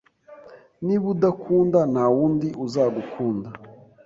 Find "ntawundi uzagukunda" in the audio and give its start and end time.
1.93-3.49